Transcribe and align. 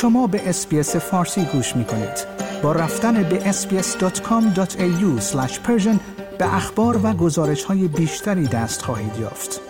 شما 0.00 0.26
به 0.26 0.48
اسپیس 0.48 0.96
فارسی 0.96 1.44
گوش 1.44 1.76
می 1.76 1.84
کنید. 1.84 2.26
با 2.62 2.72
رفتن 2.72 3.22
به 3.22 3.52
sbs.com.au 3.52 5.22
به 6.38 6.54
اخبار 6.54 7.00
و 7.06 7.12
گزارش 7.12 7.64
های 7.64 7.88
بیشتری 7.88 8.46
دست 8.46 8.82
خواهید 8.82 9.16
یافت. 9.20 9.60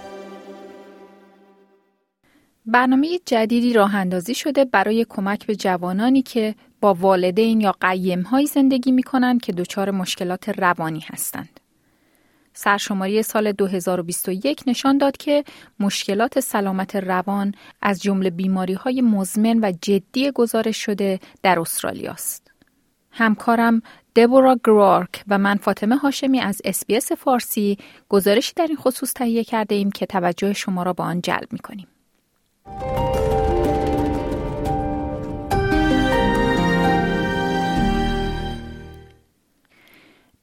برنامه 2.67 3.19
جدیدی 3.27 3.73
راه 3.73 3.95
اندازی 3.95 4.35
شده 4.35 4.65
برای 4.65 5.07
کمک 5.09 5.47
به 5.47 5.57
جوانانی 5.57 6.23
که 6.23 6.55
با 6.81 6.95
والدین 6.95 7.61
یا 7.61 7.75
قیم 7.81 8.23
های 8.23 8.47
زندگی 8.47 8.93
می 8.93 9.03
کنند 9.03 9.41
که 9.41 9.53
دچار 9.53 9.91
مشکلات 9.91 10.49
روانی 10.49 11.05
هستند. 11.07 11.60
سرشماری 12.63 13.23
سال 13.23 13.53
2021 13.53 14.63
نشان 14.67 14.99
داد 14.99 15.17
که 15.17 15.45
مشکلات 15.81 16.41
سلامت 16.41 16.97
روان 16.97 17.55
از 17.83 18.03
جمله 18.03 18.31
بیماری 18.31 18.75
های 18.75 19.03
مزمن 19.03 19.59
و 19.63 19.73
جدی 19.83 20.31
گزارش 20.31 20.77
شده 20.77 21.21
در 21.43 21.61
استرالیا 21.61 22.13
است. 22.13 22.51
همکارم 23.11 23.83
دبورا 24.17 24.57
گرارک 24.65 25.25
و 25.29 25.39
من 25.39 25.57
فاطمه 25.57 25.97
هاشمی 25.97 26.41
از 26.41 26.63
اس‌بی‌اس 26.65 27.13
فارسی 27.13 27.79
گزارشی 28.09 28.53
در 28.57 28.67
این 28.67 28.77
خصوص 28.77 29.13
تهیه 29.13 29.45
کرده 29.45 29.75
ایم 29.75 29.91
که 29.91 30.07
توجه 30.07 30.53
شما 30.53 30.83
را 30.83 30.93
به 30.93 31.03
آن 31.03 31.21
جلب 31.21 31.53
می 31.53 31.59
کنیم. 31.59 31.87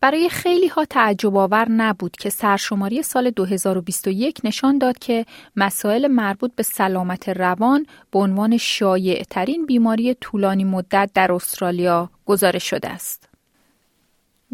برای 0.01 0.29
خیلی 0.29 0.67
ها 0.67 0.85
تعجب 0.85 1.35
آور 1.35 1.69
نبود 1.69 2.11
که 2.11 2.29
سرشماری 2.29 3.03
سال 3.03 3.29
2021 3.29 4.41
نشان 4.43 4.77
داد 4.77 4.99
که 4.99 5.25
مسائل 5.55 6.07
مربوط 6.07 6.51
به 6.55 6.63
سلامت 6.63 7.29
روان 7.29 7.85
به 8.11 8.19
عنوان 8.19 8.57
شایع 8.57 9.23
ترین 9.23 9.65
بیماری 9.65 10.13
طولانی 10.13 10.63
مدت 10.63 11.09
در 11.13 11.31
استرالیا 11.31 12.09
گزارش 12.25 12.69
شده 12.69 12.89
است. 12.89 13.29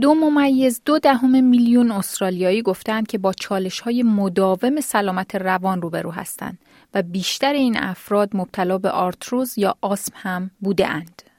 دو 0.01 0.13
ممیز 0.13 0.81
دو 0.85 0.99
دهم 0.99 1.43
میلیون 1.43 1.91
استرالیایی 1.91 2.61
گفتند 2.61 3.07
که 3.07 3.17
با 3.17 3.33
چالش 3.33 3.79
های 3.79 4.03
مداوم 4.03 4.81
سلامت 4.81 5.35
روان 5.35 5.81
روبرو 5.81 6.11
هستند 6.11 6.59
و 6.93 7.01
بیشتر 7.01 7.53
این 7.53 7.77
افراد 7.77 8.29
مبتلا 8.33 8.77
به 8.77 8.89
آرتروز 8.89 9.57
یا 9.57 9.75
آسم 9.81 10.13
هم 10.15 10.51
بوده 10.59 10.87
اند. 10.87 11.32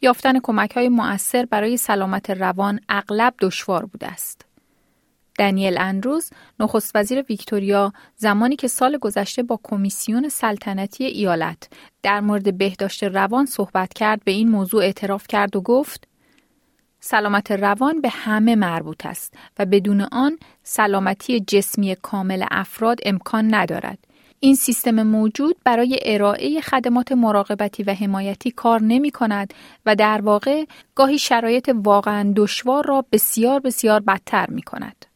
یافتن 0.00 0.40
کمک 0.40 0.70
های 0.70 0.88
مؤثر 0.88 1.46
برای 1.46 1.76
سلامت 1.76 2.30
روان 2.30 2.80
اغلب 2.88 3.34
دشوار 3.40 3.86
بوده 3.86 4.06
است. 4.06 4.44
دنیل 5.38 5.78
اندروز 5.78 6.30
نخست 6.60 6.96
وزیر 6.96 7.22
ویکتوریا 7.22 7.92
زمانی 8.16 8.56
که 8.56 8.68
سال 8.68 8.98
گذشته 8.98 9.42
با 9.42 9.60
کمیسیون 9.62 10.28
سلطنتی 10.28 11.04
ایالت 11.04 11.68
در 12.02 12.20
مورد 12.20 12.58
بهداشت 12.58 13.04
روان 13.04 13.46
صحبت 13.46 13.92
کرد 13.92 14.24
به 14.24 14.30
این 14.30 14.48
موضوع 14.48 14.82
اعتراف 14.82 15.26
کرد 15.26 15.56
و 15.56 15.60
گفت 15.60 16.08
سلامت 17.00 17.50
روان 17.50 18.00
به 18.00 18.08
همه 18.08 18.56
مربوط 18.56 19.06
است 19.06 19.34
و 19.58 19.66
بدون 19.66 20.00
آن 20.00 20.38
سلامتی 20.62 21.40
جسمی 21.40 21.96
کامل 22.02 22.44
افراد 22.50 22.98
امکان 23.04 23.54
ندارد. 23.54 23.98
این 24.40 24.54
سیستم 24.54 25.02
موجود 25.02 25.56
برای 25.64 25.98
ارائه 26.02 26.60
خدمات 26.60 27.12
مراقبتی 27.12 27.82
و 27.82 27.94
حمایتی 27.94 28.50
کار 28.50 28.82
نمی 28.82 29.10
کند 29.10 29.54
و 29.86 29.96
در 29.96 30.20
واقع 30.20 30.64
گاهی 30.94 31.18
شرایط 31.18 31.70
واقعا 31.74 32.32
دشوار 32.36 32.86
را 32.86 33.04
بسیار 33.12 33.60
بسیار 33.60 34.00
بدتر 34.00 34.50
می 34.50 34.62
کند. 34.62 35.06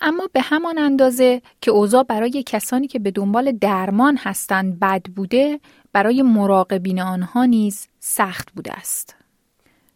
اما 0.00 0.28
به 0.32 0.40
همان 0.40 0.78
اندازه 0.78 1.42
که 1.60 1.70
اوضاع 1.70 2.02
برای 2.02 2.42
کسانی 2.46 2.86
که 2.86 2.98
به 2.98 3.10
دنبال 3.10 3.52
درمان 3.52 4.16
هستند 4.16 4.80
بد 4.80 5.02
بوده، 5.02 5.60
برای 5.92 6.22
مراقبین 6.22 7.00
آنها 7.00 7.44
نیز 7.44 7.88
سخت 8.00 8.52
بوده 8.52 8.72
است. 8.72 9.14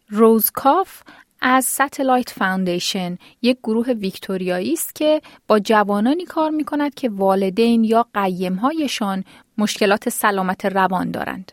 روزکاف 0.09 1.01
از 1.45 1.65
Satellite 1.65 2.29
Foundation 2.29 3.17
یک 3.41 3.57
گروه 3.63 3.89
ویکتوریایی 3.91 4.73
است 4.73 4.95
که 4.95 5.21
با 5.47 5.59
جوانانی 5.59 6.25
کار 6.25 6.49
می 6.49 6.63
کند 6.63 6.95
که 6.95 7.09
والدین 7.09 7.83
یا 7.83 8.05
قیمهایشان 8.13 9.23
مشکلات 9.57 10.09
سلامت 10.09 10.65
روان 10.65 11.11
دارند. 11.11 11.51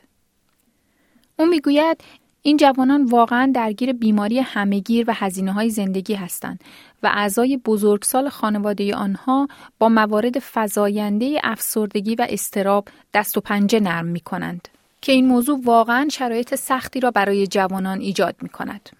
او 1.38 1.46
می‌گوید 1.46 2.00
این 2.42 2.56
جوانان 2.56 3.04
واقعا 3.04 3.52
درگیر 3.54 3.92
بیماری 3.92 4.38
همهگیر 4.38 5.04
و 5.10 5.14
هزینه 5.16 5.52
های 5.52 5.70
زندگی 5.70 6.14
هستند 6.14 6.64
و 7.02 7.10
اعضای 7.14 7.56
بزرگسال 7.56 8.28
خانواده 8.28 8.94
آنها 8.94 9.48
با 9.78 9.88
موارد 9.88 10.34
فزاینده 10.54 11.40
افسردگی 11.44 12.14
و 12.14 12.26
استراب 12.28 12.88
دست 13.14 13.36
و 13.36 13.40
پنجه 13.40 13.80
نرم 13.80 14.06
می 14.06 14.20
کنند 14.20 14.68
که 15.00 15.12
این 15.12 15.26
موضوع 15.26 15.60
واقعا 15.64 16.08
شرایط 16.10 16.54
سختی 16.54 17.00
را 17.00 17.10
برای 17.10 17.46
جوانان 17.46 18.00
ایجاد 18.00 18.36
می 18.42 18.48
کند. 18.48 18.99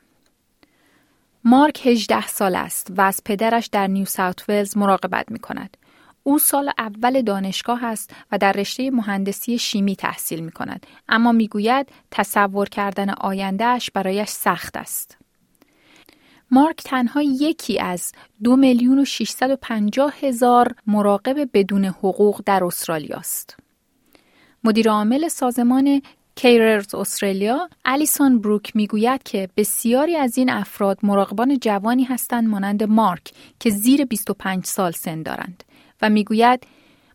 مارک 1.45 1.87
18 1.87 2.27
سال 2.27 2.57
است 2.57 2.93
و 2.97 3.01
از 3.01 3.21
پدرش 3.25 3.67
در 3.67 3.87
نیو 3.87 4.05
ساوت 4.05 4.45
ولز 4.49 4.77
مراقبت 4.77 5.31
می 5.31 5.39
کند. 5.39 5.77
او 6.23 6.39
سال 6.39 6.71
اول 6.79 7.23
دانشگاه 7.23 7.85
است 7.85 8.15
و 8.33 8.39
در 8.39 8.53
رشته 8.53 8.91
مهندسی 8.91 9.59
شیمی 9.59 9.97
تحصیل 9.97 10.41
می 10.41 10.53
کند 10.53 10.87
اما 11.09 11.33
می 11.33 11.49
گوید 11.49 11.89
تصور 12.11 12.69
کردن 12.69 13.11
آیندهش 13.11 13.91
برایش 13.91 14.29
سخت 14.29 14.77
است. 14.77 15.19
مارک 16.51 16.83
تنها 16.85 17.23
یکی 17.23 17.81
از 17.81 18.13
دو 18.45 18.57
میلیون 18.57 18.99
و 18.99 19.05
650 19.05 20.15
هزار 20.21 20.75
مراقب 20.87 21.51
بدون 21.53 21.85
حقوق 21.85 22.43
در 22.47 22.65
استرالیا 22.65 23.17
است. 23.17 23.57
مدیر 24.65 24.91
عامل 24.91 25.29
سازمان 25.29 26.03
کیررز 26.35 26.95
استرالیا 26.95 27.69
الیسون 27.85 28.41
بروک 28.41 28.77
می‌گوید 28.77 29.23
که 29.23 29.49
بسیاری 29.57 30.17
از 30.17 30.39
این 30.39 30.51
افراد 30.51 30.99
مراقبان 31.03 31.59
جوانی 31.59 32.05
هستند 32.05 32.49
مانند 32.49 32.83
مارک 32.83 33.33
که 33.61 33.71
زیر 33.71 34.05
25 34.05 34.65
سال 34.65 34.93
سن 34.93 35.23
دارند 35.23 35.65
و 36.03 36.11
می‌گوید 36.11 36.67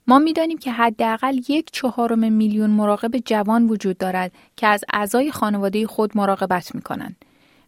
ما 0.08 0.20
می‌دانیم 0.20 0.58
که 0.58 0.72
حداقل 0.72 1.38
یک 1.48 1.70
چهارم 1.72 2.34
میلیون 2.34 2.70
مراقب 2.70 3.18
جوان 3.18 3.66
وجود 3.66 3.98
دارد 3.98 4.32
که 4.58 4.68
از 4.68 4.84
اعضای 4.94 5.32
خانواده 5.32 5.88
خود 5.88 6.18
مراقبت 6.18 6.76
می 6.76 6.82
کنند 6.82 7.26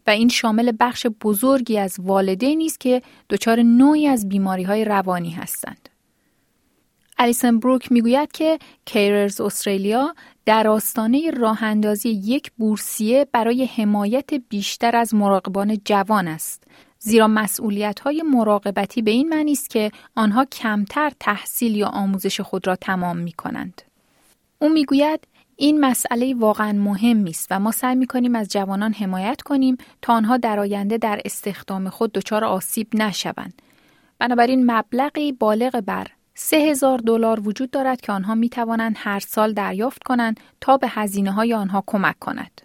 و 0.07 0.09
این 0.09 0.29
شامل 0.29 0.71
بخش 0.79 1.07
بزرگی 1.21 1.77
از 1.77 1.95
والدینی 1.99 2.65
است 2.65 2.79
که 2.79 3.01
دچار 3.29 3.61
نوعی 3.61 4.07
از 4.07 4.29
بیماری 4.29 4.63
های 4.63 4.85
روانی 4.85 5.31
هستند. 5.31 5.89
الیسن 7.19 7.59
بروک 7.59 7.91
می‌گوید 7.91 8.31
که 8.31 8.59
کیررز 8.85 9.41
استرالیا 9.41 10.15
در 10.45 10.67
آستانه 10.67 11.31
راه 11.31 11.63
اندازی 11.63 12.09
یک 12.09 12.51
بورسیه 12.57 13.27
برای 13.31 13.65
حمایت 13.65 14.33
بیشتر 14.33 14.95
از 14.95 15.13
مراقبان 15.13 15.77
جوان 15.85 16.27
است. 16.27 16.63
زیرا 16.99 17.27
مسئولیت 17.27 17.99
های 17.99 18.21
مراقبتی 18.21 19.01
به 19.01 19.11
این 19.11 19.29
معنی 19.29 19.51
است 19.51 19.69
که 19.69 19.91
آنها 20.15 20.45
کمتر 20.45 21.11
تحصیل 21.19 21.75
یا 21.75 21.87
آموزش 21.87 22.41
خود 22.41 22.67
را 22.67 22.75
تمام 22.75 23.17
می 23.17 23.31
کنند. 23.31 23.81
او 24.59 24.69
می‌گوید 24.69 25.27
این 25.55 25.79
مسئله 25.79 26.35
واقعا 26.35 26.73
مهم 26.73 27.25
است 27.25 27.47
و 27.51 27.59
ما 27.59 27.71
سعی 27.71 27.95
می 27.95 28.07
کنیم 28.07 28.35
از 28.35 28.49
جوانان 28.49 28.93
حمایت 28.93 29.41
کنیم 29.41 29.77
تا 30.01 30.13
آنها 30.13 30.37
در 30.37 30.59
آینده 30.59 30.97
در 30.97 31.21
استخدام 31.25 31.89
خود 31.89 32.11
دچار 32.11 32.43
آسیب 32.43 32.87
نشوند. 32.93 33.61
بنابراین 34.19 34.71
مبلغی 34.71 35.31
بالغ 35.31 35.79
بر 35.85 36.07
سه 36.39 36.57
هزار 36.57 36.97
دلار 36.97 37.47
وجود 37.47 37.71
دارد 37.71 38.01
که 38.01 38.11
آنها 38.11 38.35
می 38.35 38.49
توانند 38.49 38.95
هر 38.97 39.19
سال 39.19 39.53
دریافت 39.53 40.03
کنند 40.03 40.39
تا 40.61 40.77
به 40.77 40.87
هزینه 40.89 41.31
های 41.31 41.53
آنها 41.53 41.83
کمک 41.87 42.19
کند. 42.19 42.61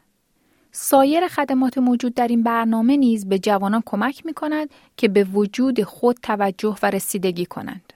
سایر 0.72 1.28
خدمات 1.28 1.78
موجود 1.78 2.15
در 2.15 2.28
این 2.28 2.43
برنامه 2.43 2.97
نیز 2.97 3.28
به 3.28 3.38
جوانان 3.38 3.83
کمک 3.87 4.27
می 4.27 4.34
کند 4.34 4.71
که 4.97 5.09
به 5.09 5.25
وجود 5.25 5.83
خود 5.83 6.16
توجه 6.22 6.77
و 6.83 6.91
رسیدگی 6.91 7.47
کنند. 7.47 7.93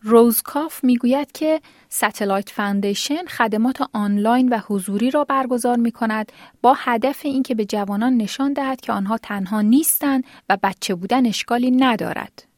روزکاف 0.00 0.84
می 0.84 0.96
گوید 0.96 1.32
که 1.32 1.60
Satellite 1.88 2.50
Foundation 2.50 3.26
خدمات 3.26 3.82
آنلاین 3.92 4.48
و 4.48 4.58
حضوری 4.58 5.10
را 5.10 5.24
برگزار 5.24 5.76
می 5.76 5.92
کند 5.92 6.32
با 6.62 6.74
هدف 6.78 7.20
اینکه 7.24 7.54
به 7.54 7.64
جوانان 7.64 8.16
نشان 8.16 8.52
دهد 8.52 8.80
که 8.80 8.92
آنها 8.92 9.18
تنها 9.18 9.60
نیستند 9.60 10.24
و 10.48 10.58
بچه 10.62 10.94
بودن 10.94 11.26
اشکالی 11.26 11.70
ندارد. 11.70 12.51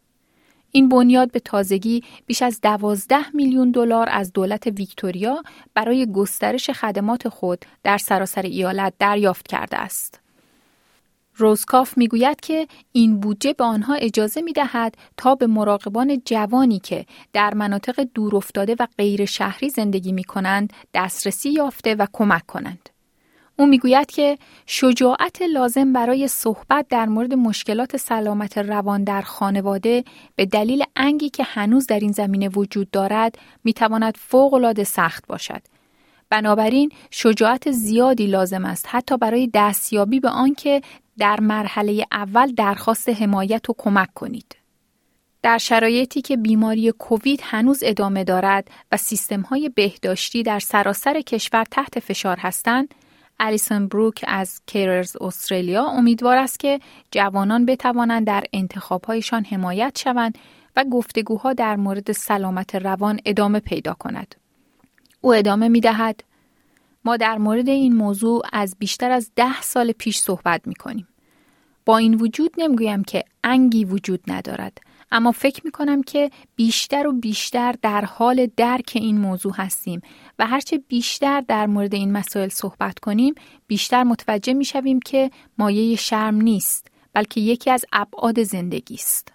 این 0.77 0.89
بنیاد 0.89 1.33
به 1.33 1.41
تازگی 1.41 2.05
بیش 2.27 2.43
از 2.43 2.61
دوازده 2.61 3.37
میلیون 3.37 3.71
دلار 3.71 4.09
از 4.11 4.33
دولت 4.33 4.67
ویکتوریا 4.67 5.43
برای 5.75 6.13
گسترش 6.13 6.71
خدمات 6.71 7.29
خود 7.29 7.65
در 7.83 7.99
سراسر 7.99 8.43
ایالت 8.43 8.93
دریافت 8.99 9.49
کرده 9.49 9.77
است. 9.77 10.21
روزکاف 11.37 11.99
می‌گوید 11.99 12.41
که 12.41 12.69
این 12.93 13.21
بودجه 13.21 13.53
به 13.53 13.65
آنها 13.65 13.95
اجازه 13.95 14.43
می 14.43 14.53
دهد 14.53 14.95
تا 15.17 15.35
به 15.35 15.47
مراقبان 15.47 16.23
جوانی 16.25 16.79
که 16.79 17.07
در 17.33 17.55
مناطق 17.55 18.07
دورافتاده 18.15 18.77
و 18.79 18.87
غیر 18.99 19.25
شهری 19.25 19.71
زندگی 19.71 20.13
می 20.13 20.25
کنند 20.25 20.73
دسترسی 20.95 21.51
یافته 21.51 21.95
و 21.95 22.07
کمک 22.13 22.47
کنند. 22.47 22.91
او 23.57 23.67
می‌گوید 23.67 24.11
که 24.11 24.39
شجاعت 24.67 25.43
لازم 25.43 25.93
برای 25.93 26.29
صحبت 26.29 26.87
در 26.89 27.07
مورد 27.07 27.35
مشکلات 27.35 27.97
سلامت 27.97 28.59
روان 28.59 29.05
در 29.05 29.23
خانواده 29.23 30.05
به 30.37 30.47
دلیل 30.47 30.85
انگی 30.97 31.31
که 31.31 31.43
هنوز 31.43 31.87
در 31.87 32.01
این 32.01 32.13
زمینه 32.13 32.49
وجود 32.49 32.91
دارد 32.91 33.39
می‌تواند 33.65 34.17
فوقالعاده 34.17 34.85
سخت 34.85 35.27
باشد 35.27 35.63
بنابراین 36.31 36.91
شجاعت 37.11 37.71
زیادی 37.71 38.27
لازم 38.27 38.65
است 38.65 38.87
حتی 38.89 39.17
برای 39.17 39.51
دستیابی 39.55 40.21
به 40.21 40.29
آنکه 40.29 40.83
در 41.19 41.41
مرحله 41.41 42.07
اول 42.13 42.53
درخواست 42.55 43.09
حمایت 43.09 43.71
و 43.71 43.75
کمک 43.79 44.15
کنید. 44.15 44.57
در 45.43 45.59
شرایطی 45.59 46.23
که 46.23 46.37
بیماری 46.37 46.93
کووید 46.93 47.41
هنوز 47.43 47.83
ادامه 47.83 48.25
دارد 48.25 48.69
و 48.93 48.97
سیستم 48.97 49.41
های 49.41 49.69
بهداشتی 49.69 50.43
در 50.43 50.59
سراسر 50.59 51.21
کشور 51.21 51.65
تحت 51.65 52.01
فشار 52.01 52.37
هستند، 52.41 52.95
الیسون 53.41 53.89
بروک 53.89 54.25
از 54.29 54.61
کیررز 54.67 55.17
استرالیا 55.21 55.85
امیدوار 55.85 56.37
است 56.37 56.61
که 56.61 56.81
جوانان 57.11 57.67
بتوانند 57.67 58.27
در 58.27 58.45
انتخابهایشان 58.53 59.45
حمایت 59.45 59.99
شوند 59.99 60.39
و 60.77 60.85
گفتگوها 60.85 61.53
در 61.53 61.77
مورد 61.77 62.13
سلامت 62.13 62.75
روان 62.75 63.21
ادامه 63.25 63.61
پیدا 63.61 63.95
کند. 63.95 64.35
او 65.21 65.35
ادامه 65.35 65.69
می 65.69 65.81
دهد 65.81 66.25
ما 67.05 67.17
در 67.17 67.39
مورد 67.39 67.69
این 67.69 67.97
موضوع 67.97 68.43
از 68.53 68.77
بیشتر 68.79 69.11
از 69.11 69.31
ده 69.37 69.63
سال 69.63 69.93
پیش 69.93 70.19
صحبت 70.19 70.67
می 70.67 70.75
کنیم. 70.75 71.09
با 71.87 71.99
این 71.99 72.15
وجود 72.15 72.51
نمی‌گویم 72.59 73.05
که 73.05 73.25
انگی 73.45 73.85
وجود 73.85 74.21
ندارد 74.27 74.79
اما 75.13 75.33
فکر 75.33 75.61
می 75.65 75.71
کنم 75.71 76.03
که 76.03 76.31
بیشتر 76.57 77.07
و 77.07 77.13
بیشتر 77.13 77.75
در 77.83 78.05
حال 78.05 78.49
درک 78.57 78.93
این 78.95 79.19
موضوع 79.19 79.53
هستیم 79.57 80.01
و 80.39 80.47
هرچه 80.47 80.79
بیشتر 80.89 81.41
در 81.41 81.67
مورد 81.67 81.95
این 81.95 82.13
مسائل 82.13 82.49
صحبت 82.49 82.99
کنیم 82.99 83.35
بیشتر 83.67 84.03
متوجه 84.05 84.53
می 84.53 84.65
شویم 84.65 85.01
که 85.01 85.31
مایه 85.59 85.97
شرم 85.97 86.35
نیست 86.35 86.89
بلکه 87.13 87.41
یکی 87.41 87.71
از 87.71 87.85
ابعاد 87.93 88.43
زندگی 88.43 88.95
است. 88.95 89.33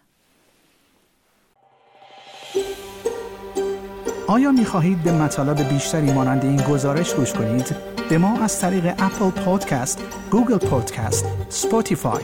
آیا 4.28 4.52
می 4.52 4.66
خواهید 4.66 5.04
به 5.04 5.12
مطالب 5.12 5.70
بیشتری 5.70 6.14
مانند 6.14 6.46
این 6.46 6.62
گزارش 6.62 7.14
گوش 7.14 7.34
کنید؟ 7.34 7.76
به 8.10 8.18
ما 8.18 8.40
از 8.40 8.62
طریق 8.62 8.86
Apple 8.86 9.30
Podcast، 9.30 10.04
Google 10.32 10.58
Podcast، 10.58 11.26
Spotify 11.50 12.24